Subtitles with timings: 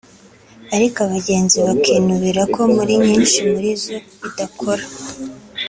[0.75, 3.91] ariko abagenzi bakinubira ko muri nyinshi muri zo
[4.27, 4.83] idakora